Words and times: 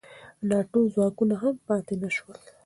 ناټو 0.49 0.81
ځواکونه 0.93 1.35
هم 1.41 1.55
پاتې 1.67 1.95
نه 2.01 2.09
شول. 2.15 2.37